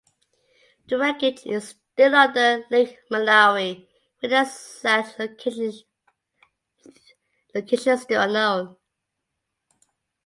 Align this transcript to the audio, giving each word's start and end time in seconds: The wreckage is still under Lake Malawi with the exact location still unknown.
The 0.87 0.97
wreckage 0.97 1.45
is 1.45 1.75
still 1.93 2.15
under 2.15 2.65
Lake 2.71 2.97
Malawi 3.11 3.87
with 4.19 4.31
the 4.31 4.41
exact 4.41 5.19
location 7.53 7.97
still 7.99 8.21
unknown. 8.23 8.77